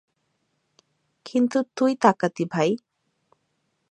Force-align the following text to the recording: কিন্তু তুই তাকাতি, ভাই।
কিন্তু 1.25 1.57
তুই 1.77 1.91
তাকাতি, 1.95 2.43
ভাই। 2.45 2.69